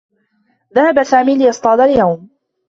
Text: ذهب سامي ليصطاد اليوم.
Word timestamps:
ذهب 0.75 1.03
سامي 1.03 1.37
ليصطاد 1.37 1.79
اليوم. 1.79 2.29